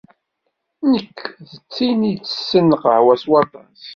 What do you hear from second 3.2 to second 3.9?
s waṭas.